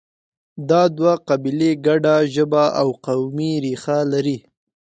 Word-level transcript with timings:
دا 0.69 0.81
دوه 0.97 1.13
قبیلې 1.27 1.71
ګډه 1.85 2.15
ژبه 2.33 2.63
او 2.81 2.87
قومي 3.05 3.51
ریښه 3.63 3.97
لري 4.11 4.37